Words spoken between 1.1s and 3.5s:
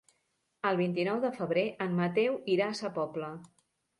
de febrer en Mateu irà a Sa Pobla.